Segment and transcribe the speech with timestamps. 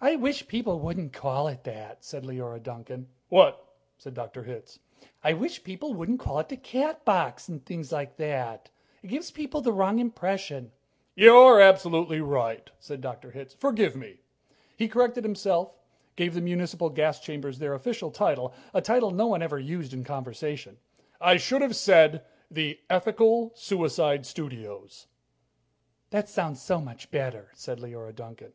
[0.00, 3.10] "I wish people wouldn't call it that," said Leora Duncan.
[3.28, 3.62] "What?"
[3.98, 4.44] said Dr.
[4.44, 4.78] Hitz.
[5.22, 9.04] "I wish people wouldn't call it 'the Catbox,' and things like that," she said.
[9.04, 10.72] "It gives people the wrong impression."
[11.14, 13.32] "You're absolutely right," said Dr.
[13.32, 13.52] Hitz.
[13.52, 14.20] "Forgive me."
[14.78, 15.76] He corrected himself,
[16.16, 20.04] gave the municipal gas chambers their official title, a title no one ever used in
[20.04, 20.78] conversation.
[21.20, 22.24] "I should have said,
[22.56, 26.10] 'Ethical Suicide Studios,'" he said.
[26.12, 28.54] "That sounds so much better," said Leora Duncan.